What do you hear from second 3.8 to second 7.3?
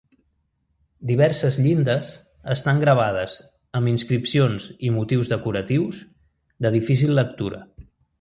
amb inscripcions i motius decoratius de difícil